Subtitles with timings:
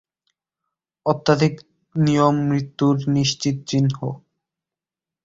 [1.05, 1.53] অত্যধিক
[1.95, 3.95] নিয়ম মৃত্যুর নিশ্চিত চিহ্ন।